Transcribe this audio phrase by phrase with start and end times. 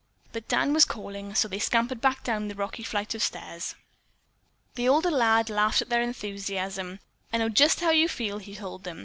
[0.33, 3.75] But Dan was calling and so they scampered back down the rocky flight of stairs.
[4.73, 7.01] The older lad laughed at their enthusiasm.
[7.31, 8.99] "I know just how you feel," he told them.